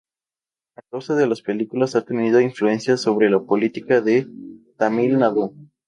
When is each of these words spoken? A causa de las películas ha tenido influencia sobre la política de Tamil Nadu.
A 0.77 0.81
causa 0.81 1.13
de 1.13 1.27
las 1.27 1.43
películas 1.43 1.93
ha 1.95 2.03
tenido 2.03 2.41
influencia 2.41 2.97
sobre 2.97 3.29
la 3.29 3.37
política 3.39 4.01
de 4.01 4.27
Tamil 4.75 5.19
Nadu. 5.19 5.53